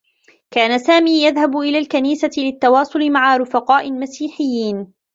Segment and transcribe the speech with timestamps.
[0.51, 4.93] كان سامي يذهب إلى الكنيسة للتّواصل مع رفقاء مسيحيّين.